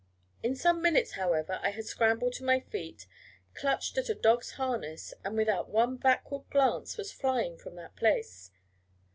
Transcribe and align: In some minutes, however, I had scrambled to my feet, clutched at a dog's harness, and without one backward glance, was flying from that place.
In 0.41 0.55
some 0.55 0.81
minutes, 0.81 1.11
however, 1.11 1.59
I 1.61 1.69
had 1.69 1.85
scrambled 1.85 2.33
to 2.33 2.43
my 2.43 2.59
feet, 2.59 3.05
clutched 3.53 3.99
at 3.99 4.09
a 4.09 4.15
dog's 4.15 4.53
harness, 4.53 5.13
and 5.23 5.37
without 5.37 5.69
one 5.69 5.97
backward 5.97 6.49
glance, 6.49 6.97
was 6.97 7.11
flying 7.11 7.55
from 7.55 7.75
that 7.75 7.95
place. 7.95 8.49